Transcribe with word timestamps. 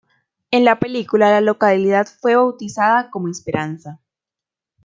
En 0.49 0.65
la 0.65 0.79
película 0.79 1.29
la 1.29 1.41
localidad 1.41 2.07
fue 2.07 2.35
bautizada 2.35 3.11
como 3.11 3.27
Esperanza. 3.29 3.99